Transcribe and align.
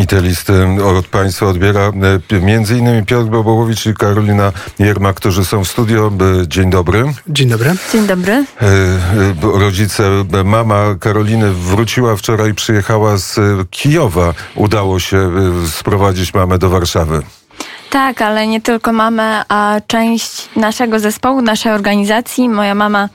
I 0.00 0.06
te 0.06 0.20
listy 0.20 0.52
od 0.84 1.06
Państwa 1.06 1.46
odbiera 1.46 1.92
między 2.42 2.78
innymi 2.78 3.06
Piotr 3.06 3.30
Bobołowicz 3.30 3.86
i 3.86 3.94
Karolina 3.94 4.52
Jerma, 4.78 5.12
którzy 5.12 5.44
są 5.44 5.64
w 5.64 5.68
studio. 5.68 6.12
Dzień 6.46 6.70
dobry. 6.70 7.04
Dzień 7.28 7.48
dobry. 7.48 7.74
Dzień 7.92 8.06
dobry. 8.06 8.44
Rodzice, 9.42 10.10
mama 10.44 10.94
Karoliny 11.00 11.52
wróciła 11.52 12.16
wczoraj, 12.16 12.54
przyjechała 12.54 13.16
z 13.16 13.40
Kijowa. 13.70 14.34
Udało 14.54 15.00
się 15.00 15.30
sprowadzić 15.70 16.34
mamę 16.34 16.58
do 16.58 16.70
Warszawy. 16.70 17.22
Tak, 17.90 18.22
ale 18.22 18.46
nie 18.46 18.60
tylko 18.60 18.92
mamę, 18.92 19.42
a 19.48 19.80
część 19.86 20.48
naszego 20.56 21.00
zespołu, 21.00 21.42
naszej 21.42 21.72
organizacji. 21.72 22.48
Moja 22.48 22.74
mama 22.74 23.08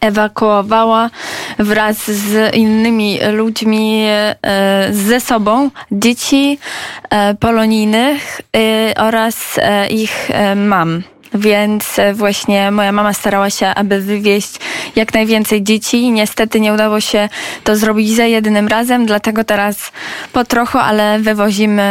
ewakuowała 0.00 1.10
wraz 1.58 2.10
z 2.10 2.54
innymi 2.54 3.18
ludźmi 3.32 4.02
e, 4.06 4.36
ze 4.90 5.20
sobą 5.20 5.70
dzieci 5.92 6.58
e, 7.10 7.34
polonijnych 7.34 8.40
e, 8.56 8.94
oraz 8.96 9.60
ich 9.90 10.30
mam. 10.56 11.02
Więc 11.34 11.96
właśnie 12.14 12.70
moja 12.70 12.92
mama 12.92 13.12
starała 13.12 13.50
się, 13.50 13.66
aby 13.66 14.00
wywieźć 14.00 14.60
jak 14.96 15.14
najwięcej 15.14 15.62
dzieci. 15.62 16.12
Niestety 16.12 16.60
nie 16.60 16.72
udało 16.72 17.00
się 17.00 17.28
to 17.64 17.76
zrobić 17.76 18.16
za 18.16 18.24
jednym 18.24 18.68
razem, 18.68 19.06
dlatego 19.06 19.44
teraz 19.44 19.92
po 20.32 20.44
trochu, 20.44 20.78
ale 20.78 21.18
wywozimy 21.18 21.82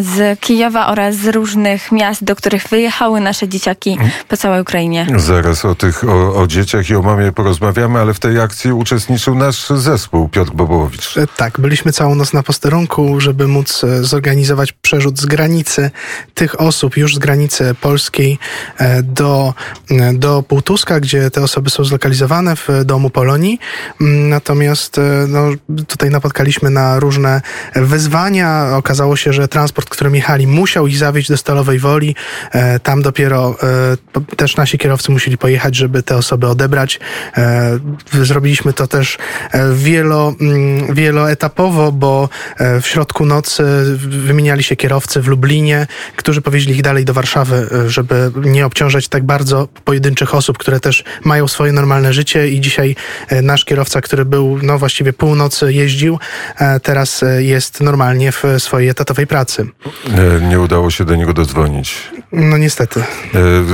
z 0.00 0.40
Kijowa 0.40 0.86
oraz 0.86 1.16
z 1.16 1.28
różnych 1.28 1.92
miast, 1.92 2.24
do 2.24 2.36
których 2.36 2.68
wyjechały 2.68 3.20
nasze 3.20 3.48
dzieciaki 3.48 3.98
po 4.28 4.36
całej 4.36 4.62
Ukrainie. 4.62 5.06
Zaraz 5.16 5.64
o 5.64 5.74
tych, 5.74 6.04
o, 6.04 6.42
o 6.42 6.46
dzieciach 6.46 6.90
i 6.90 6.94
o 6.96 7.02
mamie 7.02 7.32
porozmawiamy, 7.32 7.98
ale 7.98 8.14
w 8.14 8.20
tej 8.20 8.40
akcji 8.40 8.72
uczestniczył 8.72 9.34
nasz 9.34 9.66
zespół, 9.68 10.28
Piotr 10.28 10.52
Bobołowicz. 10.52 11.16
E, 11.16 11.26
tak, 11.36 11.60
byliśmy 11.60 11.92
całą 11.92 12.14
noc 12.14 12.32
na 12.32 12.42
posterunku, 12.42 13.20
żeby 13.20 13.48
móc 13.48 13.84
e, 13.84 14.04
zorganizować 14.04 14.72
przerzut 14.72 15.20
z 15.20 15.26
granicy 15.26 15.90
tych 16.34 16.60
osób, 16.60 16.96
już 16.96 17.14
z 17.14 17.18
granicy 17.18 17.74
polskiej 17.80 18.38
e, 18.78 18.83
do, 19.02 19.54
do 20.14 20.42
Półtuska, 20.42 21.00
gdzie 21.00 21.30
te 21.30 21.42
osoby 21.42 21.70
są 21.70 21.84
zlokalizowane 21.84 22.56
w 22.56 22.68
Domu 22.84 23.10
Polonii. 23.10 23.58
Mm, 24.00 24.28
natomiast 24.28 24.98
e, 24.98 25.02
no, 25.28 25.48
tutaj 25.86 26.10
napotkaliśmy 26.10 26.70
na 26.70 26.98
różne 26.98 27.40
wyzwania. 27.74 28.76
Okazało 28.76 29.16
się, 29.16 29.32
że 29.32 29.48
transport, 29.48 29.88
którym 29.88 30.14
jechali, 30.14 30.46
musiał 30.46 30.86
ich 30.86 30.98
zawieźć 30.98 31.28
do 31.28 31.36
Stalowej 31.36 31.78
Woli. 31.78 32.16
E, 32.52 32.80
tam 32.80 33.02
dopiero 33.02 33.56
e, 34.20 34.36
też 34.36 34.56
nasi 34.56 34.78
kierowcy 34.78 35.12
musieli 35.12 35.38
pojechać, 35.38 35.76
żeby 35.76 36.02
te 36.02 36.16
osoby 36.16 36.46
odebrać. 36.48 37.00
Zrobiliśmy 38.12 38.72
to 38.72 38.86
też 38.86 39.18
wielo, 39.72 40.34
mm, 40.40 40.94
wieloetapowo, 40.94 41.92
bo 41.92 42.28
w 42.80 42.86
środku 42.86 43.26
nocy 43.26 43.64
wymieniali 43.96 44.62
się 44.62 44.76
kierowcy 44.76 45.20
w 45.20 45.28
Lublinie, 45.28 45.86
którzy 46.16 46.42
powieźli 46.42 46.74
ich 46.74 46.82
dalej 46.82 47.04
do 47.04 47.14
Warszawy, 47.14 47.68
żeby 47.86 48.30
nie 48.36 48.66
obciążać 48.74 49.08
tak 49.08 49.24
bardzo 49.24 49.68
pojedynczych 49.84 50.34
osób, 50.34 50.58
które 50.58 50.80
też 50.80 51.04
mają 51.24 51.48
swoje 51.48 51.72
normalne 51.72 52.12
życie 52.12 52.48
i 52.48 52.60
dzisiaj 52.60 52.96
e, 53.28 53.42
nasz 53.42 53.64
kierowca, 53.64 54.00
który 54.00 54.24
był 54.24 54.58
no 54.62 54.78
właściwie 54.78 55.12
północy 55.12 55.72
jeździł, 55.72 56.18
e, 56.58 56.80
teraz 56.80 57.22
e, 57.22 57.42
jest 57.42 57.80
normalnie 57.80 58.32
w 58.32 58.42
swojej 58.58 58.88
etatowej 58.88 59.26
pracy. 59.26 59.66
Nie 60.48 60.60
udało 60.60 60.90
się 60.90 61.04
do 61.04 61.14
niego 61.16 61.32
dodzwonić. 61.32 61.98
No 62.32 62.58
niestety. 62.58 63.02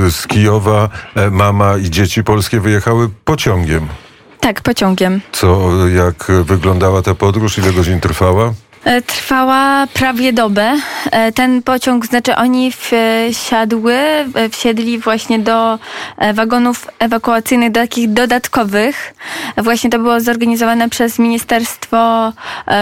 Z 0.09 0.27
Kijowa 0.27 0.89
mama 1.31 1.77
i 1.77 1.89
dzieci 1.89 2.23
polskie 2.23 2.59
wyjechały 2.59 3.09
pociągiem. 3.25 3.87
Tak, 4.39 4.61
pociągiem. 4.61 5.21
Co, 5.31 5.69
jak 5.87 6.31
wyglądała 6.43 7.01
ta 7.01 7.15
podróż? 7.15 7.57
Ile 7.57 7.73
godzin 7.73 7.99
trwała? 7.99 8.53
E, 8.83 9.01
trwała 9.01 9.87
prawie 9.93 10.33
dobę. 10.33 10.77
E, 11.11 11.31
ten 11.31 11.63
pociąg, 11.63 12.05
znaczy 12.05 12.35
oni 12.35 12.71
wsiadły, 13.31 13.93
e, 13.93 14.49
wsiedli 14.51 14.99
właśnie 14.99 15.39
do 15.39 15.79
wagonów 16.33 16.87
ewakuacyjnych 16.99 17.73
takich 17.73 18.13
dodatkowych. 18.13 19.13
Właśnie 19.57 19.89
to 19.89 19.99
było 19.99 20.21
zorganizowane 20.21 20.89
przez 20.89 21.19
Ministerstwo 21.19 22.33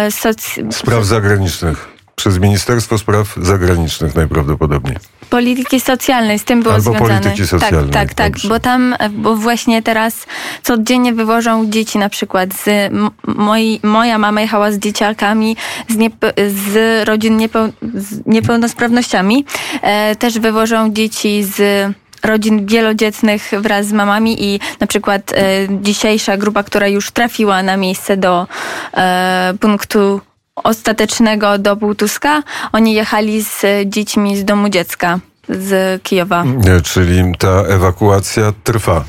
Soc... 0.09 0.55
Spraw 0.71 1.05
Zagranicznych 1.05 1.99
przez 2.15 2.39
Ministerstwo 2.39 2.97
Spraw 2.97 3.35
Zagranicznych 3.37 4.15
najprawdopodobniej. 4.15 4.97
Polityki 5.29 5.79
socjalnej, 5.79 6.39
z 6.39 6.43
tym 6.43 6.63
było 6.63 6.73
Albo 6.75 6.91
związane. 6.91 7.19
polityki 7.19 7.47
socjalnej. 7.47 7.93
Tak, 7.93 8.13
tak, 8.13 8.33
tak, 8.33 8.49
bo 8.49 8.59
tam, 8.59 8.95
bo 9.11 9.35
właśnie 9.35 9.81
teraz 9.81 10.25
codziennie 10.63 11.13
wywożą 11.13 11.69
dzieci 11.69 11.97
na 11.97 12.09
przykład 12.09 12.49
z 12.53 12.93
moi, 13.27 13.79
moja 13.83 14.17
mama 14.17 14.41
jechała 14.41 14.71
z 14.71 14.77
dzieciakami 14.77 15.55
z, 15.87 15.95
niepe, 15.95 16.33
z 16.47 17.07
rodzin 17.07 17.37
niepeł, 17.37 17.71
z 17.93 18.25
niepełnosprawnościami. 18.25 19.45
E, 19.81 20.15
też 20.15 20.39
wywożą 20.39 20.93
dzieci 20.93 21.43
z 21.43 21.87
rodzin 22.23 22.65
wielodzietnych 22.65 23.51
wraz 23.59 23.87
z 23.87 23.93
mamami 23.93 24.43
i 24.43 24.59
na 24.79 24.87
przykład 24.87 25.31
e, 25.31 25.35
dzisiejsza 25.81 26.37
grupa, 26.37 26.63
która 26.63 26.87
już 26.87 27.11
trafiła 27.11 27.63
na 27.63 27.77
miejsce 27.77 28.17
do 28.17 28.47
e, 28.93 29.53
punktu 29.59 30.21
ostatecznego 30.63 31.57
do 31.57 31.77
Półtuska, 31.77 32.43
oni 32.71 32.93
jechali 32.93 33.43
z 33.43 33.65
dziećmi 33.85 34.37
z 34.37 34.45
domu 34.45 34.69
dziecka 34.69 35.19
z 35.49 36.03
Kijowa. 36.03 36.43
Czyli 36.83 37.33
ta 37.37 37.49
ewakuacja 37.49 38.53
trwa 38.63 39.03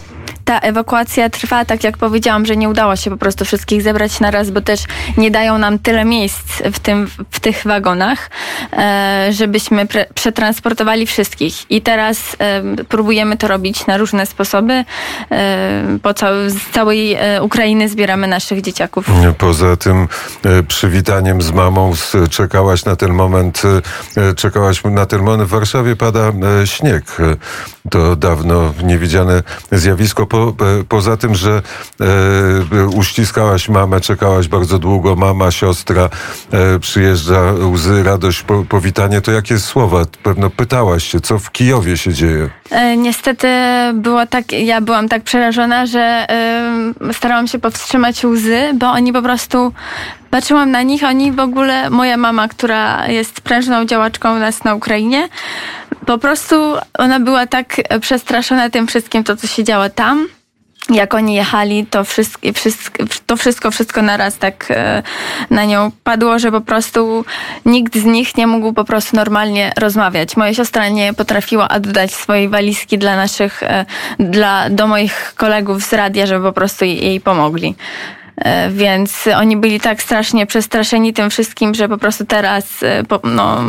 ta 0.50 0.58
ewakuacja 0.58 1.30
trwa, 1.30 1.64
tak 1.64 1.84
jak 1.84 1.98
powiedziałam, 1.98 2.46
że 2.46 2.56
nie 2.56 2.68
udało 2.68 2.96
się 2.96 3.10
po 3.10 3.16
prostu 3.16 3.44
wszystkich 3.44 3.82
zebrać 3.82 4.20
na 4.20 4.30
raz, 4.30 4.50
bo 4.50 4.60
też 4.60 4.80
nie 5.16 5.30
dają 5.30 5.58
nam 5.58 5.78
tyle 5.78 6.04
miejsc 6.04 6.62
w, 6.72 6.78
tym, 6.78 7.08
w 7.30 7.40
tych 7.40 7.62
wagonach, 7.64 8.30
e, 8.72 9.28
żebyśmy 9.32 9.86
przetransportowali 10.14 11.06
wszystkich. 11.06 11.70
I 11.70 11.82
teraz 11.82 12.36
e, 12.38 12.62
próbujemy 12.88 13.36
to 13.36 13.48
robić 13.48 13.86
na 13.86 13.96
różne 13.96 14.26
sposoby. 14.26 14.84
E, 15.30 15.98
po 16.02 16.14
cał, 16.14 16.34
z 16.48 16.70
całej 16.72 17.16
Ukrainy 17.40 17.88
zbieramy 17.88 18.26
naszych 18.26 18.62
dzieciaków. 18.62 19.06
Poza 19.38 19.76
tym 19.76 20.08
przywitaniem 20.68 21.42
z 21.42 21.52
mamą 21.52 21.92
czekałaś 22.30 22.84
na 22.84 22.96
ten 22.96 23.12
moment, 23.12 23.62
czekałaś 24.36 24.84
na 24.84 25.06
ten 25.06 25.22
moment. 25.22 25.48
W 25.48 25.52
Warszawie 25.52 25.96
pada 25.96 26.32
śnieg. 26.64 27.04
To 27.90 28.16
dawno 28.16 28.74
niewidziane 28.82 29.42
zjawisko. 29.72 30.26
Po 30.26 30.39
E, 30.48 30.84
poza 30.84 31.16
tym, 31.16 31.34
że 31.34 31.62
e, 32.00 32.86
uściskałaś 32.86 33.68
mamę, 33.68 34.00
czekałaś 34.00 34.48
bardzo 34.48 34.78
długo, 34.78 35.16
mama, 35.16 35.50
siostra, 35.50 36.08
e, 36.52 36.78
przyjeżdża, 36.78 37.52
łzy, 37.72 38.02
radość, 38.02 38.42
po, 38.42 38.64
powitanie, 38.64 39.20
to 39.20 39.32
jakie 39.32 39.58
słowa? 39.58 40.04
Pewno 40.22 40.50
pytałaś 40.50 41.04
się, 41.04 41.20
co 41.20 41.38
w 41.38 41.50
Kijowie 41.50 41.96
się 41.96 42.12
dzieje? 42.12 42.50
E, 42.70 42.96
niestety 42.96 43.48
było 43.94 44.26
tak, 44.26 44.52
ja 44.52 44.80
byłam 44.80 45.08
tak 45.08 45.22
przerażona, 45.22 45.86
że 45.86 46.00
e, 46.00 47.12
starałam 47.12 47.46
się 47.46 47.58
powstrzymać 47.58 48.24
łzy, 48.24 48.70
bo 48.74 48.90
oni 48.90 49.12
po 49.12 49.22
prostu 49.22 49.72
patrzyłam 50.30 50.70
na 50.70 50.82
nich, 50.82 51.04
oni 51.04 51.32
w 51.32 51.40
ogóle, 51.40 51.90
moja 51.90 52.16
mama, 52.16 52.48
która 52.48 53.08
jest 53.08 53.40
prężną 53.40 53.84
działaczką 53.84 54.38
nas 54.38 54.64
na 54.64 54.74
Ukrainie, 54.74 55.28
po 56.06 56.18
prostu 56.18 56.56
ona 56.98 57.20
była 57.20 57.46
tak 57.46 57.76
przestraszona 58.00 58.70
tym 58.70 58.86
wszystkim, 58.86 59.24
to 59.24 59.36
co 59.36 59.46
się 59.46 59.64
działo 59.64 59.90
tam 59.90 60.28
jak 60.90 61.14
oni 61.14 61.34
jechali, 61.34 61.86
to 61.86 62.04
wszystko, 62.04 62.48
to 63.26 63.36
wszystko, 63.36 63.70
wszystko 63.70 64.02
naraz 64.02 64.38
tak 64.38 64.66
e, 64.70 65.02
na 65.50 65.64
nią 65.64 65.90
padło, 66.04 66.38
że 66.38 66.50
po 66.52 66.60
prostu 66.60 67.24
nikt 67.66 67.96
z 67.96 68.04
nich 68.04 68.36
nie 68.36 68.46
mógł 68.46 68.72
po 68.72 68.84
prostu 68.84 69.16
normalnie 69.16 69.72
rozmawiać. 69.76 70.36
Moja 70.36 70.54
siostra 70.54 70.88
nie 70.88 71.14
potrafiła 71.14 71.68
oddać 71.68 72.14
swojej 72.14 72.48
walizki 72.48 72.98
dla 72.98 73.16
naszych, 73.16 73.62
e, 73.62 73.84
dla, 74.18 74.70
do 74.70 74.86
moich 74.86 75.34
kolegów 75.36 75.82
z 75.82 75.92
radia, 75.92 76.26
żeby 76.26 76.44
po 76.44 76.52
prostu 76.52 76.84
jej 76.84 77.20
pomogli. 77.20 77.74
E, 78.36 78.70
więc 78.70 79.28
oni 79.36 79.56
byli 79.56 79.80
tak 79.80 80.02
strasznie 80.02 80.46
przestraszeni 80.46 81.12
tym 81.12 81.30
wszystkim, 81.30 81.74
że 81.74 81.88
po 81.88 81.98
prostu 81.98 82.26
teraz 82.26 82.64
no, 83.24 83.62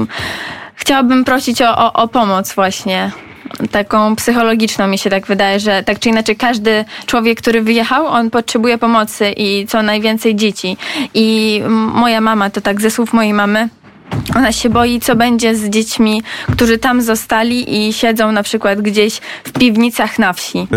chciałabym 0.82 1.26
prosić 1.26 1.62
o, 1.62 1.78
o, 1.78 1.94
o 1.94 2.08
pomoc 2.08 2.54
właśnie 2.54 3.12
taką 3.72 4.16
psychologiczną 4.16 4.88
mi 4.88 4.98
się 4.98 5.10
tak 5.10 5.28
wydaje, 5.28 5.60
że 5.60 5.84
tak 5.84 6.00
czy 6.00 6.10
inaczej 6.10 6.36
każdy 6.36 6.86
człowiek, 7.06 7.42
który 7.42 7.62
wyjechał, 7.62 8.08
on 8.08 8.30
potrzebuje 8.30 8.78
pomocy 8.78 9.32
i 9.38 9.68
co 9.68 9.84
najwięcej 9.84 10.36
dzieci. 10.36 10.78
I 11.14 11.62
moja 11.94 12.22
mama, 12.22 12.50
to 12.50 12.62
tak 12.62 12.82
ze 12.82 12.92
słów 12.92 13.14
mojej 13.14 13.34
mamy, 13.34 13.70
ona 14.36 14.52
się 14.52 14.70
boi, 14.70 15.00
co 15.00 15.16
będzie 15.16 15.56
z 15.56 15.70
dziećmi, 15.70 16.24
którzy 16.52 16.78
tam 16.78 17.02
zostali 17.02 17.88
i 17.88 17.94
siedzą 17.94 18.32
na 18.32 18.44
przykład 18.44 18.82
gdzieś 18.82 19.22
w 19.44 19.52
piwnicach 19.52 20.20
na 20.20 20.34
wsi. 20.34 20.68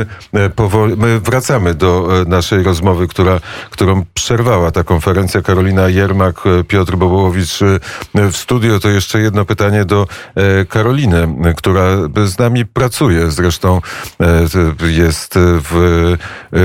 Powoli, 0.57 0.97
my 0.97 1.21
wracamy 1.21 1.75
do 1.75 2.21
e, 2.21 2.25
naszej 2.25 2.63
rozmowy, 2.63 3.09
która, 3.09 3.41
którą 3.71 4.05
przerwała 4.15 4.71
ta 4.71 4.85
konferencja. 4.85 5.43
Karolina 5.43 5.89
Jermak, 5.89 6.47
e, 6.47 6.65
Piotr 6.65 6.97
Bobołowicz 6.97 7.63
e, 7.63 7.79
w 8.15 8.37
studio. 8.37 8.81
To 8.81 8.89
jeszcze 8.89 9.21
jedno 9.21 9.45
pytanie 9.45 9.85
do 9.85 10.07
Karoliny, 10.69 11.29
która 11.57 11.83
z 12.25 12.39
nami 12.39 12.67
pracuje. 12.67 13.31
Zresztą 13.31 13.81
jest 14.87 15.35
w 15.39 16.17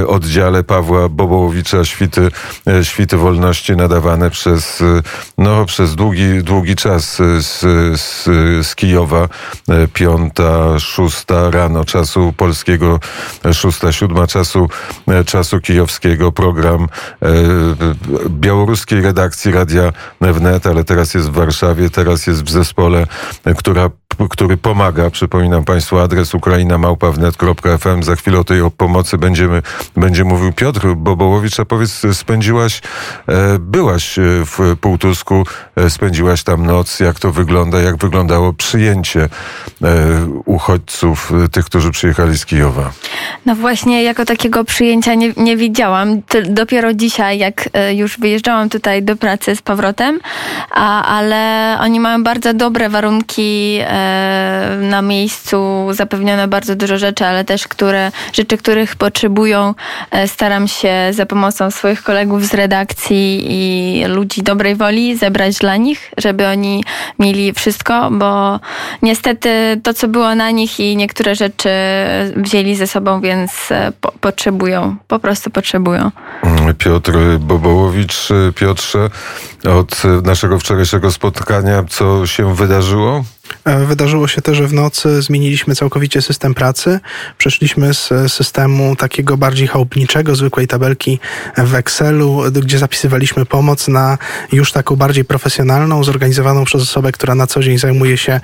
oddziale 0.07 0.63
Pawła 0.63 1.09
Bobołowicza 1.09 1.85
Świty, 1.85 2.31
Świty 2.83 3.17
Wolności 3.17 3.75
nadawane 3.75 4.29
przez, 4.29 4.83
no, 5.37 5.65
przez 5.65 5.95
długi, 5.95 6.43
długi 6.43 6.58
długi 6.59 6.75
czas 6.75 7.15
z, 7.15 7.45
z, 7.45 8.21
z 8.67 8.75
Kijowa. 8.75 9.29
Piąta, 9.93 10.79
szósta 10.79 11.51
rano 11.51 11.85
czasu 11.85 12.33
polskiego, 12.37 12.99
szósta, 13.53 13.91
siódma 13.91 14.27
czasu, 14.27 14.69
czasu 15.25 15.59
kijowskiego. 15.61 16.31
Program 16.31 16.87
białoruskiej 18.29 19.01
redakcji 19.01 19.51
Radia 19.51 19.93
Wnet, 20.21 20.67
ale 20.67 20.83
teraz 20.83 21.13
jest 21.13 21.29
w 21.29 21.33
Warszawie, 21.33 21.89
teraz 21.89 22.27
jest 22.27 22.43
w 22.43 22.49
zespole, 22.49 23.07
która 23.57 23.89
który 24.29 24.57
pomaga. 24.57 25.09
Przypominam 25.09 25.63
Państwu 25.63 25.99
adres 25.99 26.35
ukrainamałpawnet.fm. 26.35 28.03
Za 28.03 28.15
chwilę 28.15 28.39
o 28.39 28.43
tej 28.43 28.71
pomocy 28.77 29.17
będziemy, 29.17 29.61
będzie 29.97 30.23
mówił 30.23 30.53
Piotr 30.53 30.87
Bobołowicz. 30.95 31.59
A 31.59 31.65
powiedz, 31.65 32.01
spędziłaś, 32.13 32.81
e, 33.27 33.59
byłaś 33.59 34.19
e, 34.19 34.21
w 34.45 34.75
Półtusku, 34.81 35.45
e, 35.75 35.89
spędziłaś 35.89 36.43
tam 36.43 36.48
noc. 36.57 36.99
Jak 36.99 37.19
to 37.19 37.31
wygląda? 37.31 37.79
Jak 37.81 37.97
wyglądało 37.97 38.53
przyjęcie 38.53 39.29
uchodźców, 40.45 41.33
tych, 41.51 41.65
którzy 41.65 41.91
przyjechali 41.91 42.37
z 42.37 42.45
Kijowa? 42.45 42.91
No 43.45 43.55
właśnie, 43.55 44.03
jako 44.03 44.25
takiego 44.25 44.63
przyjęcia 44.63 45.13
nie, 45.13 45.33
nie 45.37 45.57
widziałam. 45.57 46.21
Dopiero 46.49 46.93
dzisiaj, 46.93 47.37
jak 47.37 47.69
już 47.91 48.19
wyjeżdżałam 48.19 48.69
tutaj 48.69 49.03
do 49.03 49.15
pracy 49.15 49.55
z 49.55 49.61
powrotem, 49.61 50.19
a, 50.71 51.03
ale 51.17 51.77
oni 51.81 51.99
mają 51.99 52.23
bardzo 52.23 52.53
dobre 52.53 52.89
warunki 52.89 53.79
na 54.81 55.01
miejscu 55.01 55.87
zapewnione 55.91 56.47
bardzo 56.47 56.75
dużo 56.75 56.97
rzeczy, 56.97 57.25
ale 57.25 57.45
też 57.45 57.67
które, 57.67 58.11
rzeczy, 58.33 58.57
których 58.57 58.95
potrzebują, 58.95 59.73
e, 60.11 60.27
staram 60.27 60.67
się 60.67 60.93
za 61.11 61.25
pomocą 61.25 61.71
swoich 61.71 62.03
kolegów 62.03 62.45
z 62.45 62.53
redakcji 62.53 63.45
i 63.49 64.03
ludzi 64.05 64.43
dobrej 64.43 64.75
woli 64.75 65.17
zebrać 65.17 65.57
dla 65.57 65.77
nich, 65.77 66.11
żeby 66.17 66.38
oni 66.47 66.83
mieli 67.19 67.53
wszystko, 67.53 68.09
bo 68.11 68.59
niestety 69.01 69.81
to, 69.83 69.93
co 69.93 70.07
było 70.07 70.35
na 70.35 70.51
nich 70.51 70.79
i 70.79 70.97
niektóre 70.97 71.35
rzeczy 71.35 71.69
wzięli 72.35 72.75
ze 72.75 72.87
sobą, 72.87 73.21
więc 73.21 73.71
e, 73.71 73.91
po, 74.01 74.11
potrzebują, 74.11 74.95
po 75.07 75.19
prostu 75.19 75.49
potrzebują. 75.49 76.11
Piotr 76.77 77.11
Bobołowicz, 77.39 78.29
Piotrze, 78.55 79.09
od 79.79 80.01
naszego 80.23 80.59
wczorajszego 80.59 81.11
spotkania, 81.11 81.83
co 81.89 82.27
się 82.27 82.55
wydarzyło? 82.55 83.23
E, 83.65 83.85
wydarzyło 83.85 84.27
się 84.27 84.41
też, 84.41 84.57
że 84.57 84.67
w 84.67 84.73
nocy 84.73 85.21
zmieniliśmy 85.21 85.75
całkowicie 85.75 86.21
system 86.21 86.53
pracy. 86.53 86.99
Przeszliśmy 87.37 87.93
z 87.93 88.09
systemu 88.27 88.95
takiego 88.95 89.37
bardziej 89.37 89.67
chałupniczego, 89.67 90.35
zwykłej 90.35 90.67
tabelki 90.67 91.19
w 91.57 91.75
Excelu, 91.75 92.41
gdzie 92.51 92.77
zapisywaliśmy 92.77 93.45
pomoc, 93.45 93.87
na 93.87 94.17
już 94.51 94.71
taką 94.71 94.95
bardziej 94.95 95.25
profesjonalną, 95.25 96.03
zorganizowaną 96.03 96.65
przez 96.65 96.81
osobę, 96.81 97.11
która 97.11 97.35
na 97.35 97.47
co 97.47 97.63
dzień 97.63 97.77
zajmuje 97.77 98.17
się 98.17 98.41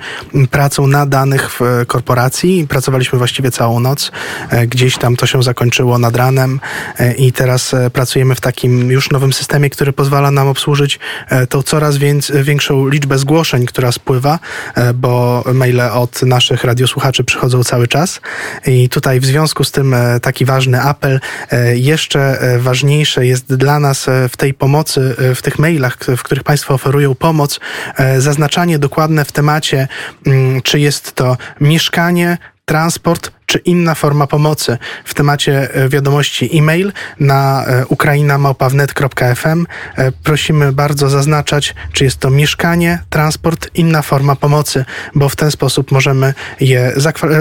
pracą 0.50 0.86
na 0.86 1.06
danych 1.06 1.50
w 1.50 1.60
korporacji. 1.86 2.66
Pracowaliśmy 2.68 3.18
właściwie 3.18 3.50
całą 3.50 3.80
noc. 3.80 4.12
E, 4.50 4.66
gdzieś 4.66 4.98
tam 4.98 5.16
to 5.16 5.26
się 5.26 5.42
zakończyło 5.42 5.98
nad 5.98 6.16
ranem 6.16 6.60
e, 6.98 7.14
i 7.14 7.32
teraz 7.32 7.74
pracujemy 7.92 8.34
w 8.34 8.40
takim 8.40 8.90
już 8.90 9.10
nowym 9.10 9.32
systemie, 9.32 9.70
który 9.70 9.92
pozwala 9.92 10.30
nam 10.30 10.48
obsłużyć 10.48 10.98
tą 11.48 11.62
coraz 11.62 11.96
większą 12.42 12.88
liczbę 12.88 13.18
zgłoszeń, 13.18 13.66
która 13.66 13.92
spływa, 13.92 14.38
bo 14.96 15.44
maile 15.54 15.80
od 15.80 16.22
naszych 16.22 16.64
radiosłuchaczy 16.64 17.24
przychodzą 17.24 17.64
cały 17.64 17.88
czas. 17.88 18.20
I 18.66 18.88
tutaj 18.88 19.20
w 19.20 19.24
związku 19.24 19.64
z 19.64 19.70
tym 19.70 19.94
e, 19.94 20.20
taki 20.20 20.44
ważny 20.44 20.82
apel. 20.82 21.20
E, 21.50 21.76
jeszcze 21.76 22.40
e, 22.40 22.58
ważniejsze 22.58 23.26
jest 23.26 23.54
dla 23.54 23.80
nas 23.80 24.06
w 24.28 24.36
tej 24.36 24.54
pomocy, 24.54 25.14
w 25.34 25.42
tych 25.42 25.58
mailach, 25.58 25.96
w 26.16 26.22
których 26.22 26.44
Państwo 26.44 26.74
oferują 26.74 27.14
pomoc, 27.14 27.60
zaznaczanie 28.18 28.78
dokładne 28.78 29.24
w 29.24 29.32
temacie, 29.32 29.88
mm, 30.26 30.62
czy 30.62 30.80
jest 30.80 31.12
to 31.12 31.36
mieszkanie, 31.60 32.38
transport 32.64 33.35
czy 33.46 33.58
inna 33.58 33.94
forma 33.94 34.26
pomocy 34.26 34.78
w 35.04 35.14
temacie 35.14 35.74
e, 35.74 35.88
wiadomości 35.88 36.58
e-mail 36.58 36.92
na 37.20 37.64
e, 37.66 37.86
ukrainamałpawnet.fm. 37.86 39.66
E, 39.96 40.12
prosimy 40.12 40.72
bardzo 40.72 41.08
zaznaczać, 41.08 41.74
czy 41.92 42.04
jest 42.04 42.18
to 42.18 42.30
mieszkanie, 42.30 42.98
transport, 43.10 43.70
inna 43.74 44.02
forma 44.02 44.36
pomocy, 44.36 44.84
bo 45.14 45.28
w 45.28 45.36
ten 45.36 45.50
sposób 45.50 45.92
możemy 45.92 46.34
je 46.60 46.92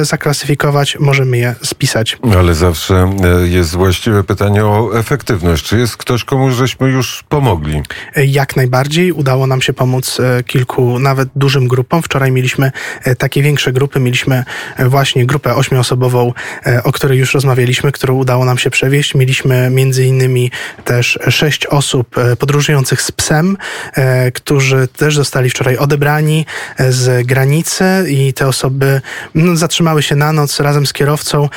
zaklasyfikować, 0.02 0.98
możemy 1.00 1.38
je 1.38 1.56
spisać. 1.64 2.18
Ale 2.40 2.56
zawsze 2.56 3.12
jest 3.44 3.76
właściwe 3.76 4.24
pytanie 4.24 4.66
o 4.66 5.00
efektywność. 5.00 5.66
Czy 5.66 5.78
jest 5.78 5.98
ktoś, 5.98 6.24
komu 6.24 6.52
żeśmy 6.52 6.90
już 6.90 7.24
pomogli? 7.30 7.84
Jak 8.16 8.56
najbardziej. 8.56 9.12
Udało 9.12 9.48
nam 9.48 9.62
się 9.62 9.74
pomóc 9.74 10.18
kilku, 10.46 11.00
nawet 11.00 11.30
dużym 11.36 11.68
grupom. 11.68 12.02
Wczoraj 12.02 12.32
mieliśmy 12.32 12.72
takie 13.18 13.42
większe 13.42 13.74
grupy. 13.74 14.00
Mieliśmy 14.00 14.44
właśnie 14.80 15.26
grupę 15.26 15.56
ośmioosobową 15.56 15.95
osobową, 15.96 16.34
e, 16.66 16.84
o 16.84 16.92
której 16.92 17.20
już 17.20 17.34
rozmawialiśmy, 17.34 17.92
którą 17.92 18.16
udało 18.16 18.46
nam 18.46 18.58
się 18.58 18.70
przewieźć. 18.70 19.16
Mieliśmy 19.16 19.70
między 19.70 20.06
innymi 20.06 20.52
też 20.86 21.20
sześć 21.30 21.66
osób 21.66 22.18
e, 22.18 22.36
podróżujących 22.36 23.02
z 23.02 23.12
psem, 23.12 23.58
e, 23.94 24.32
którzy 24.32 24.88
też 24.88 25.16
zostali 25.16 25.50
wczoraj 25.50 25.78
odebrani 25.78 26.46
z 26.90 27.28
granicy 27.28 27.86
i 28.08 28.34
te 28.34 28.48
osoby 28.48 29.02
no, 29.36 29.56
zatrzymały 29.56 30.04
się 30.04 30.16
na 30.16 30.34
noc 30.34 30.60
razem 30.60 30.86
z 30.86 30.94
kierowcą, 30.94 31.50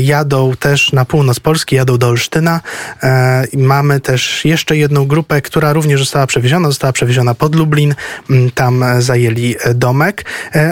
jadą 0.00 0.56
też 0.56 0.92
na 0.92 1.04
północ 1.04 1.40
Polski, 1.40 1.76
jadą 1.76 1.98
do 1.98 2.08
Olsztyna. 2.08 2.60
Mamy 3.52 4.00
też 4.00 4.44
jeszcze 4.44 4.76
jedną 4.76 5.06
grupę, 5.06 5.42
która 5.42 5.72
również 5.72 6.00
została 6.00 6.26
przewieziona, 6.26 6.68
została 6.68 6.92
przewieziona 6.92 7.34
pod 7.34 7.54
Lublin, 7.54 7.94
mm, 8.30 8.50
tam 8.50 8.84
zajęli 8.98 9.56
domek, 9.74 10.24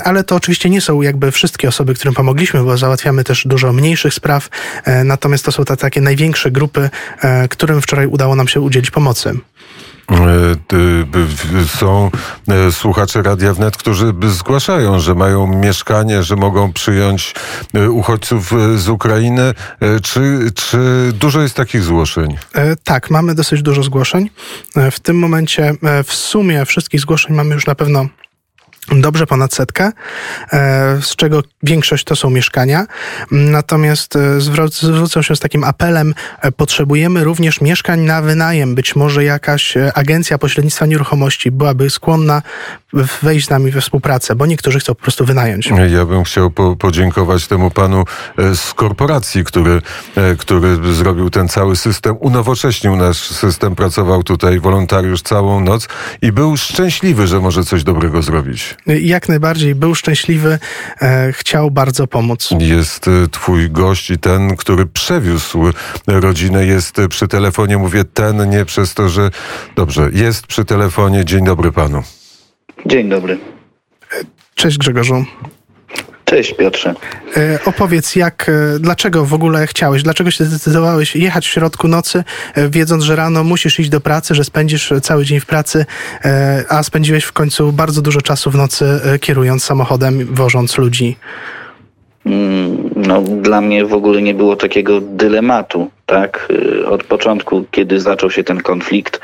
ale 0.04 0.24
to 0.24 0.36
oczywiście 0.36 0.70
nie 0.70 0.80
są 0.80 1.02
jakby 1.02 1.30
wszystkie 1.30 1.68
osoby, 1.68 1.94
którym 1.94 2.14
pomogliśmy, 2.14 2.62
bo 2.64 2.76
załatwiamy 2.76 3.11
załatwiamy 3.12 3.24
też 3.24 3.46
dużo 3.46 3.72
mniejszych 3.72 4.14
spraw, 4.14 4.48
e, 4.84 5.04
natomiast 5.04 5.44
to 5.44 5.52
są 5.52 5.64
te 5.64 5.76
takie 5.76 6.00
największe 6.00 6.50
grupy, 6.50 6.90
e, 7.20 7.48
którym 7.48 7.82
wczoraj 7.82 8.06
udało 8.06 8.36
nam 8.36 8.48
się 8.48 8.60
udzielić 8.60 8.90
pomocy. 8.90 9.34
E, 10.10 10.16
są 11.78 12.10
słuchacze 12.70 13.22
Radia 13.22 13.54
Wnet, 13.54 13.76
którzy 13.76 14.12
zgłaszają, 14.28 15.00
że 15.00 15.14
mają 15.14 15.46
mieszkanie, 15.46 16.22
że 16.22 16.36
mogą 16.36 16.72
przyjąć 16.72 17.34
uchodźców 17.90 18.52
z 18.76 18.88
Ukrainy. 18.88 19.54
Czy, 20.02 20.50
czy 20.54 20.78
dużo 21.12 21.42
jest 21.42 21.54
takich 21.54 21.82
zgłoszeń? 21.82 22.36
Tak, 22.84 23.10
mamy 23.10 23.34
dosyć 23.34 23.62
dużo 23.62 23.82
zgłoszeń. 23.82 24.30
W 24.90 25.00
tym 25.00 25.18
momencie 25.18 25.74
w 26.04 26.12
sumie 26.12 26.64
wszystkich 26.64 27.00
zgłoszeń 27.00 27.36
mamy 27.36 27.54
już 27.54 27.66
na 27.66 27.74
pewno 27.74 28.06
Dobrze 28.88 29.26
ponad 29.26 29.54
setkę, 29.54 29.92
e, 30.52 30.98
z 31.02 31.16
czego 31.16 31.42
większość 31.62 32.04
to 32.04 32.16
są 32.16 32.30
mieszkania. 32.30 32.86
Natomiast 33.30 34.16
e, 34.16 34.40
zwrócę 34.80 35.22
się 35.22 35.36
z 35.36 35.40
takim 35.40 35.64
apelem, 35.64 36.14
e, 36.40 36.52
potrzebujemy 36.52 37.24
również 37.24 37.60
mieszkań 37.60 38.00
na 38.00 38.22
wynajem. 38.22 38.74
Być 38.74 38.96
może 38.96 39.24
jakaś 39.24 39.74
agencja 39.94 40.38
pośrednictwa 40.38 40.86
nieruchomości 40.86 41.50
byłaby 41.50 41.90
skłonna 41.90 42.42
wejść 43.22 43.46
z 43.46 43.50
nami 43.50 43.70
we 43.70 43.80
współpracę, 43.80 44.34
bo 44.34 44.46
niektórzy 44.46 44.80
chcą 44.80 44.94
po 44.94 45.02
prostu 45.02 45.24
wynająć. 45.24 45.70
Ja 45.90 46.06
bym 46.06 46.24
chciał 46.24 46.50
po, 46.50 46.76
podziękować 46.76 47.46
temu 47.46 47.70
panu 47.70 48.04
z 48.54 48.74
korporacji, 48.74 49.44
który, 49.44 49.82
który 50.38 50.94
zrobił 50.94 51.30
ten 51.30 51.48
cały 51.48 51.76
system, 51.76 52.16
unowocześnił 52.20 52.96
nasz 52.96 53.18
system, 53.18 53.74
pracował 53.74 54.22
tutaj 54.22 54.60
wolontariusz 54.60 55.22
całą 55.22 55.60
noc 55.60 55.88
i 56.22 56.32
był 56.32 56.56
szczęśliwy, 56.56 57.26
że 57.26 57.40
może 57.40 57.64
coś 57.64 57.84
dobrego 57.84 58.22
zrobić 58.22 58.76
jak 59.12 59.28
najbardziej 59.28 59.74
był 59.74 59.94
szczęśliwy, 59.94 60.58
e, 61.02 61.32
chciał 61.32 61.70
bardzo 61.70 62.06
pomóc. 62.06 62.48
Jest 62.58 63.08
e, 63.08 63.28
twój 63.28 63.70
gość 63.70 64.10
i 64.10 64.18
ten, 64.18 64.56
który 64.56 64.86
przewiózł 64.86 65.64
rodzinę, 66.06 66.66
jest 66.66 66.96
przy 67.08 67.28
telefonie. 67.28 67.78
Mówię 67.78 68.04
ten, 68.04 68.50
nie 68.50 68.64
przez 68.64 68.94
to, 68.94 69.08
że 69.08 69.30
dobrze, 69.76 70.10
jest 70.12 70.46
przy 70.46 70.64
telefonie. 70.64 71.24
Dzień 71.24 71.44
dobry 71.44 71.72
panu. 71.72 72.02
Dzień 72.86 73.08
dobry. 73.08 73.38
Cześć 74.54 74.78
Grzegorzu. 74.78 75.24
Cześć 76.24 76.54
Piotrze. 76.54 76.94
E, 77.36 77.58
opowiedz, 77.64 78.16
jak, 78.16 78.48
e, 78.48 78.78
dlaczego 78.78 79.24
w 79.24 79.34
ogóle 79.34 79.66
chciałeś, 79.66 80.02
dlaczego 80.02 80.30
się 80.30 80.44
zdecydowałeś 80.44 81.16
jechać 81.16 81.46
w 81.46 81.50
środku 81.50 81.88
nocy, 81.88 82.24
e, 82.54 82.68
wiedząc, 82.68 83.04
że 83.04 83.16
rano 83.16 83.44
musisz 83.44 83.80
iść 83.80 83.90
do 83.90 84.00
pracy, 84.00 84.34
że 84.34 84.44
spędzisz 84.44 84.92
cały 85.02 85.24
dzień 85.24 85.40
w 85.40 85.46
pracy, 85.46 85.86
a 86.68 86.82
spędziłeś 86.82 87.24
w 87.24 87.32
końcu 87.32 87.72
bardzo 87.72 88.02
dużo 88.02 88.20
czasu 88.20 88.50
w 88.50 88.54
nocy 88.54 88.84
kierując 89.20 89.64
samochodem, 89.64 90.34
wożąc 90.34 90.78
ludzi? 90.78 91.16
Mm, 92.26 92.90
no, 92.96 93.22
dla 93.22 93.60
mnie 93.60 93.84
w 93.84 93.94
ogóle 93.94 94.22
nie 94.22 94.34
było 94.34 94.56
takiego 94.56 95.00
dylematu, 95.00 95.90
tak? 96.06 96.48
Od 96.86 97.04
początku, 97.04 97.64
kiedy 97.70 98.00
zaczął 98.00 98.30
się 98.30 98.44
ten 98.44 98.60
konflikt, 98.60 99.20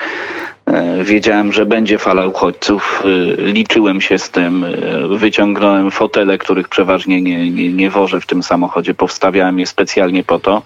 wiedziałem, 1.05 1.53
że 1.53 1.67
będzie 1.67 1.99
fala 1.99 2.27
uchodźców, 2.27 3.03
e, 3.05 3.43
liczyłem 3.43 4.01
się 4.01 4.19
z 4.19 4.31
tym, 4.31 4.65
e, 4.65 4.69
wyciągnąłem 5.17 5.91
fotele, 5.91 6.39
których 6.39 6.69
przeważnie 6.69 7.23
nie, 7.23 7.51
nie, 7.51 7.73
nie 7.73 7.91
wożę 7.91 8.21
w 8.21 8.27
tym 8.27 8.43
samochodzie, 8.43 8.95
powstawiałem 8.95 9.59
je 9.59 9.67
specjalnie 9.67 10.25
po 10.25 10.39
to, 10.39 10.63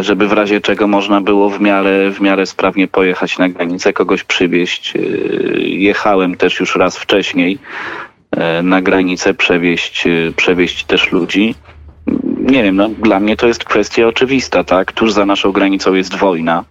żeby 0.00 0.28
w 0.28 0.32
razie 0.32 0.60
czego 0.60 0.86
można 0.86 1.20
było 1.20 1.50
w 1.50 1.60
miarę, 1.60 2.10
w 2.10 2.20
miarę 2.20 2.46
sprawnie 2.46 2.88
pojechać 2.88 3.38
na 3.38 3.48
granicę, 3.48 3.92
kogoś 3.92 4.24
przywieźć. 4.24 4.94
Jechałem 5.58 6.36
też 6.36 6.60
już 6.60 6.76
raz 6.76 6.98
wcześniej 6.98 7.58
na 8.62 8.82
granicę, 8.82 9.34
przewieźć, 9.34 10.04
przewieźć 10.36 10.84
też 10.84 11.12
ludzi. 11.12 11.54
Nie 12.40 12.62
wiem, 12.62 12.76
no, 12.76 12.88
dla 12.88 13.20
mnie 13.20 13.36
to 13.36 13.46
jest 13.46 13.64
kwestia 13.64 14.06
oczywista, 14.06 14.64
tak? 14.64 14.92
Tuż 14.92 15.12
za 15.12 15.26
naszą 15.26 15.52
granicą 15.52 15.94
jest 15.94 16.16
wojna. 16.16 16.64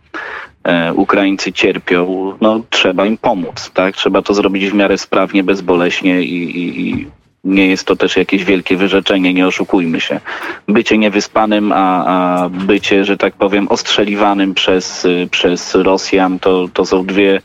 E, 0.67 0.93
Ukraińcy 0.93 1.53
cierpią, 1.53 2.33
no 2.41 2.61
trzeba 2.69 3.05
im 3.05 3.17
pomóc, 3.17 3.71
tak? 3.73 3.95
Trzeba 3.95 4.21
to 4.21 4.33
zrobić 4.33 4.69
w 4.69 4.73
miarę 4.73 4.97
sprawnie, 4.97 5.43
bezboleśnie 5.43 6.21
i, 6.21 6.59
i, 6.59 6.89
i 6.89 7.07
nie 7.43 7.67
jest 7.67 7.87
to 7.87 7.95
też 7.95 8.17
jakieś 8.17 8.43
wielkie 8.43 8.77
wyrzeczenie, 8.77 9.33
nie 9.33 9.47
oszukujmy 9.47 10.01
się. 10.01 10.19
Bycie 10.67 10.97
niewyspanym, 10.97 11.71
a, 11.71 12.05
a 12.05 12.49
bycie, 12.49 13.05
że 13.05 13.17
tak 13.17 13.33
powiem, 13.33 13.67
ostrzeliwanym 13.67 14.53
przez, 14.53 15.07
przez 15.31 15.75
Rosjan, 15.75 16.39
to, 16.39 16.67
to 16.73 16.85
są 16.85 17.05
dwie, 17.05 17.41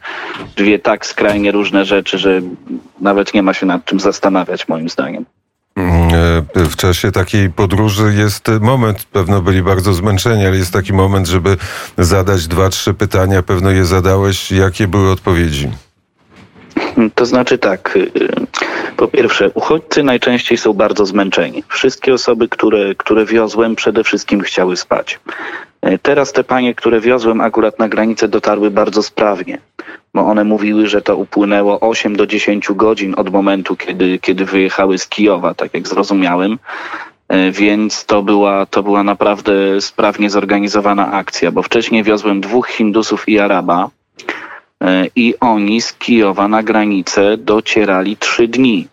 dwie 0.57 0.79
tak 0.79 1.07
skrajnie 1.07 1.53
różne 1.53 1.85
rzeczy, 1.85 2.19
że 2.19 2.43
nawet 3.01 3.35
nie 3.35 3.43
ma 3.43 3.55
się 3.55 3.67
nad 3.67 3.85
czym 3.85 4.01
zastanawiać, 4.01 4.69
moim 4.69 4.89
zdaniem. 4.89 5.25
Mm, 5.77 6.15
e, 6.55 6.65
w 6.65 6.77
czasie 6.77 7.13
takiej 7.13 7.51
podróży 7.51 8.15
jest 8.17 8.51
moment, 8.61 9.05
pewno 9.05 9.43
byli 9.43 9.63
bardzo 9.63 9.93
zmęczeni, 9.93 10.47
ale 10.47 10.57
jest 10.57 10.73
taki 10.73 10.93
moment, 10.93 11.27
żeby 11.27 11.57
zadać 11.99 12.47
dwa, 12.47 12.69
trzy 12.69 12.95
pytania. 12.95 13.43
Pewno 13.43 13.71
je 13.71 13.85
zadałeś. 13.85 14.53
Jakie 14.53 14.89
były 14.89 15.11
odpowiedzi? 15.11 15.71
To 17.15 17.27
znaczy 17.27 17.59
tak. 17.59 17.97
Y, 17.97 18.11
po 18.97 19.09
pierwsze, 19.09 19.51
uchodźcy 19.55 20.03
najczęściej 20.03 20.59
są 20.59 20.73
bardzo 20.73 21.07
zmęczeni. 21.07 21.65
Wszystkie 21.69 22.15
osoby, 22.15 22.49
które, 22.49 22.95
które 22.95 23.27
wiozłem, 23.27 23.77
przede 23.77 24.05
wszystkim 24.05 24.41
chciały 24.41 24.77
spać. 24.77 25.21
E, 25.83 25.99
teraz 25.99 26.33
te 26.33 26.45
panie, 26.45 26.75
które 26.75 27.01
wiozłem 27.01 27.41
akurat 27.41 27.79
na 27.79 27.89
granicę, 27.89 28.29
dotarły 28.29 28.71
bardzo 28.71 29.03
sprawnie 29.03 29.59
bo 30.15 30.27
one 30.27 30.45
mówiły, 30.45 30.87
że 30.87 31.03
to 31.03 31.17
upłynęło 31.17 31.81
8 31.81 32.17
do 32.17 32.27
10 32.27 32.69
godzin 32.73 33.15
od 33.17 33.33
momentu, 33.33 33.77
kiedy, 33.77 34.19
kiedy 34.19 34.45
wyjechały 34.45 34.99
z 34.99 35.09
Kijowa, 35.09 35.55
tak 35.55 35.75
jak 35.75 35.89
zrozumiałem. 35.89 36.59
E, 37.29 37.51
więc 37.51 38.07
to 38.07 38.23
była, 38.23 38.67
to 38.67 38.83
była 38.83 39.03
naprawdę 39.03 39.81
sprawnie 39.81 40.31
zorganizowana 40.31 41.13
akcja, 41.13 41.53
bo 41.53 41.63
wcześniej 41.63 42.03
wiozłem 42.03 42.41
dwóch 42.41 42.69
Hindusów 42.69 43.29
i 43.29 43.39
Araba 43.39 43.91
e, 44.85 45.07
i 45.17 45.35
oni 45.41 45.81
z 45.81 45.93
Kijowa 45.93 46.49
na 46.49 46.63
granicę 46.63 47.37
docierali 47.37 48.17
trzy 48.17 48.49
dni. 48.49 48.89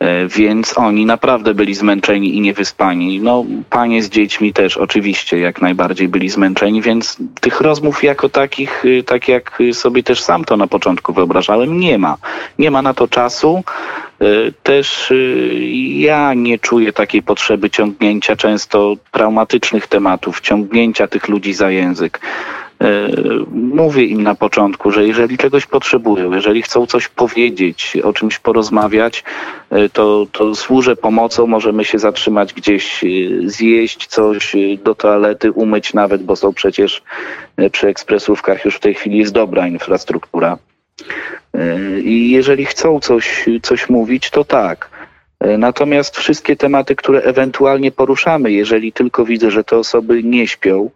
E, 0.00 0.28
więc 0.28 0.78
oni 0.78 1.06
naprawdę 1.06 1.54
byli 1.54 1.74
zmęczeni 1.74 2.36
i 2.36 2.40
niewyspani. 2.40 3.20
No, 3.20 3.44
panie 3.70 4.02
z 4.02 4.08
dziećmi 4.08 4.52
też 4.52 4.76
oczywiście 4.76 5.38
jak 5.38 5.62
najbardziej 5.62 6.08
byli 6.08 6.28
zmęczeni, 6.28 6.82
więc 6.82 7.16
tych 7.40 7.60
rozmów 7.60 8.04
jako 8.04 8.28
takich, 8.28 8.84
y, 8.84 9.02
tak 9.02 9.28
jak 9.28 9.58
sobie 9.72 10.02
też 10.02 10.20
sam 10.20 10.44
to 10.44 10.56
na 10.56 10.66
początku 10.66 11.12
wyobrażałem, 11.12 11.80
nie 11.80 11.98
ma. 11.98 12.16
Nie 12.58 12.70
ma 12.70 12.82
na 12.82 12.94
to 12.94 13.08
czasu. 13.08 13.64
E, 14.20 14.26
też 14.62 15.10
y, 15.10 15.58
ja 15.94 16.34
nie 16.34 16.58
czuję 16.58 16.92
takiej 16.92 17.22
potrzeby 17.22 17.70
ciągnięcia 17.70 18.36
często 18.36 18.94
traumatycznych 19.10 19.86
tematów, 19.86 20.40
ciągnięcia 20.40 21.06
tych 21.06 21.28
ludzi 21.28 21.54
za 21.54 21.70
język. 21.70 22.20
E, 22.82 23.08
mówię 23.50 24.04
im 24.04 24.22
na 24.22 24.34
początku, 24.34 24.90
że 24.90 25.06
jeżeli 25.06 25.38
czegoś 25.38 25.66
potrzebują, 25.66 26.32
jeżeli 26.32 26.62
chcą 26.62 26.86
coś 26.86 27.08
powiedzieć, 27.08 27.96
o 28.02 28.12
czymś 28.12 28.38
porozmawiać, 28.38 29.24
e, 29.70 29.88
to, 29.88 30.26
to 30.32 30.54
służę 30.54 30.96
pomocą, 30.96 31.46
możemy 31.46 31.84
się 31.84 31.98
zatrzymać 31.98 32.54
gdzieś, 32.54 33.04
e, 33.04 33.08
zjeść 33.44 34.06
coś, 34.06 34.56
do 34.84 34.94
toalety, 34.94 35.52
umyć 35.52 35.94
nawet, 35.94 36.22
bo 36.22 36.36
są 36.36 36.52
przecież 36.52 37.02
przy 37.72 37.88
ekspresówkach 37.88 38.64
już 38.64 38.76
w 38.76 38.80
tej 38.80 38.94
chwili 38.94 39.18
jest 39.18 39.32
dobra 39.32 39.68
infrastruktura. 39.68 40.58
I 42.04 42.30
jeżeli 42.30 42.64
chcą 42.64 43.00
coś, 43.00 43.44
coś 43.62 43.88
mówić, 43.88 44.30
to 44.30 44.44
tak. 44.44 44.90
Natomiast 45.58 46.16
wszystkie 46.16 46.56
tematy, 46.56 46.96
które 46.96 47.22
ewentualnie 47.22 47.92
poruszamy, 47.92 48.52
jeżeli 48.52 48.92
tylko 48.92 49.24
widzę, 49.24 49.50
że 49.50 49.64
te 49.64 49.76
osoby 49.76 50.22
nie 50.22 50.46
śpią, 50.46 50.90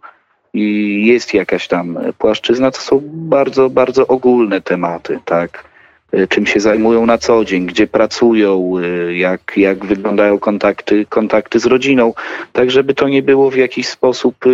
i 0.53 1.05
jest 1.05 1.33
jakaś 1.33 1.67
tam 1.67 1.97
płaszczyzna, 2.17 2.71
to 2.71 2.81
są 2.81 3.01
bardzo, 3.03 3.69
bardzo 3.69 4.07
ogólne 4.07 4.61
tematy, 4.61 5.19
tak? 5.25 5.69
E, 6.11 6.27
czym 6.27 6.45
się 6.45 6.59
zajmują 6.59 7.05
na 7.05 7.17
co 7.17 7.45
dzień, 7.45 7.65
gdzie 7.65 7.87
pracują, 7.87 8.73
e, 8.77 9.13
jak, 9.13 9.53
jak 9.57 9.85
wyglądają 9.85 10.39
kontakty, 10.39 11.05
kontakty 11.09 11.59
z 11.59 11.65
rodziną, 11.65 12.13
tak 12.53 12.71
żeby 12.71 12.93
to 12.93 13.07
nie 13.07 13.23
było 13.23 13.51
w 13.51 13.55
jakiś 13.55 13.87
sposób 13.87 14.35
e, 14.45 14.49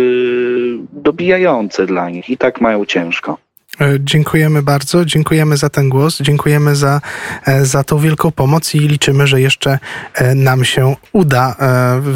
dobijające 0.92 1.86
dla 1.86 2.10
nich. 2.10 2.30
I 2.30 2.36
tak 2.36 2.60
mają 2.60 2.84
ciężko. 2.84 3.38
Dziękujemy 4.00 4.62
bardzo, 4.62 5.04
dziękujemy 5.04 5.56
za 5.56 5.68
ten 5.68 5.88
głos, 5.88 6.18
dziękujemy 6.20 6.76
za, 6.76 7.00
za 7.62 7.84
tą 7.84 7.98
wielką 7.98 8.32
pomoc 8.32 8.74
i 8.74 8.78
liczymy, 8.78 9.26
że 9.26 9.40
jeszcze 9.40 9.78
nam 10.34 10.64
się 10.64 10.96
uda 11.12 11.56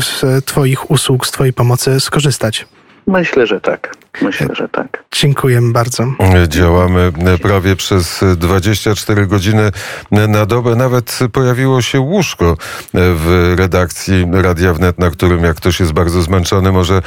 z 0.01 0.45
Twoich 0.45 0.91
usług, 0.91 1.27
z 1.27 1.31
Twojej 1.31 1.53
pomocy 1.53 2.01
skorzystać. 2.01 2.67
Myślę, 3.07 3.47
że 3.47 3.61
tak. 3.61 4.00
Myślę, 4.23 4.49
że 4.53 4.69
tak. 4.69 5.05
Dziękujemy 5.13 5.73
bardzo. 5.73 6.05
Działamy 6.49 7.13
prawie 7.43 7.77
przez 7.77 8.21
24 8.37 9.27
godziny 9.27 9.71
na 10.11 10.47
dobę. 10.47 10.77
Nawet 10.77 11.19
pojawiło 11.33 11.83
się 11.83 12.01
łóżko 12.01 12.57
w 12.95 13.55
redakcji 13.59 14.27
Radia 14.33 14.75
Wnet, 14.75 14.99
na 14.99 15.11
którym 15.11 15.45
jak 15.45 15.57
ktoś 15.57 15.81
jest 15.81 15.93
bardzo 15.93 16.23
zmęczony, 16.23 16.73
może 16.73 17.03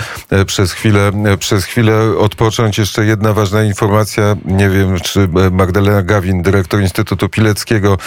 przez 0.45 0.71
chwilę, 0.71 1.11
przez 1.39 1.65
chwilę 1.65 2.17
odpocząć. 2.17 2.77
Jeszcze 2.77 3.05
jedna 3.05 3.33
ważna 3.33 3.63
informacja. 3.63 4.35
Nie 4.45 4.69
wiem, 4.69 4.99
czy 4.99 5.27
Magdalena 5.51 6.01
Gawin, 6.01 6.41
dyrektor 6.41 6.81
Instytutu 6.81 7.29
Pileckiego, 7.29 7.97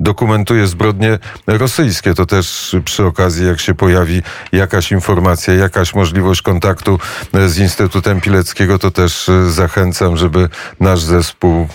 dokumentuje 0.00 0.66
zbrodnie 0.66 1.18
rosyjskie. 1.46 2.14
To 2.14 2.26
też 2.26 2.76
przy 2.84 3.04
okazji, 3.04 3.46
jak 3.46 3.60
się 3.60 3.74
pojawi 3.74 4.22
jakaś 4.52 4.92
informacja, 4.92 5.54
jakaś 5.54 5.94
możliwość 5.94 6.42
kontaktu 6.42 6.98
z 7.46 7.58
Instytutem 7.58 8.20
Pileckim, 8.20 8.45
to 8.78 8.90
też 8.90 9.28
y, 9.28 9.50
zachęcam, 9.50 10.16
żeby 10.16 10.48
nasz 10.80 11.00
zespół 11.00 11.68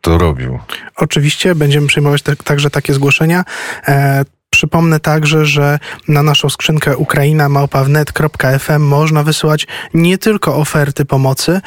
to 0.00 0.18
robił. 0.18 0.58
Oczywiście 0.96 1.54
będziemy 1.54 1.86
przyjmować 1.86 2.22
te, 2.22 2.36
także 2.36 2.70
takie 2.70 2.94
zgłoszenia. 2.94 3.44
E, 3.88 4.24
Przypomnę 4.50 5.00
także, 5.00 5.46
że 5.46 5.78
na 6.08 6.22
naszą 6.22 6.48
skrzynkę 6.48 6.96
ukraina.małpa.wnet.fm 6.96 8.82
można 8.82 9.22
wysyłać 9.22 9.66
nie 9.94 10.18
tylko 10.18 10.56
oferty 10.56 11.04
pomocy, 11.04 11.60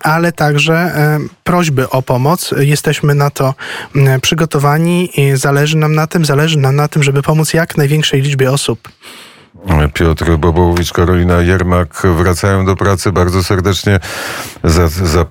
ale 0.00 0.32
także 0.32 0.74
e, 0.74 1.18
prośby 1.44 1.90
o 1.90 2.02
pomoc. 2.02 2.54
Jesteśmy 2.58 3.14
na 3.14 3.30
to 3.30 3.54
przygotowani 4.22 5.10
zależy 5.34 5.76
nam 5.76 5.94
na 5.94 6.06
tym, 6.06 6.24
zależy 6.24 6.58
nam 6.58 6.76
na 6.76 6.88
tym, 6.88 7.02
żeby 7.02 7.22
pomóc 7.22 7.54
jak 7.54 7.76
największej 7.76 8.22
liczbie 8.22 8.52
osób. 8.52 8.88
Piotr 9.94 10.36
Bobołowicz, 10.38 10.92
Karolina 10.92 11.42
Jermak 11.42 12.02
wracają 12.16 12.66
do 12.66 12.76
pracy. 12.76 13.12
Bardzo 13.12 13.44
serdecznie 13.44 14.00
za, 14.64 14.88
za 14.88 15.22